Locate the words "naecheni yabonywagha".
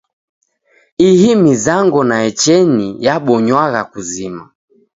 2.09-3.81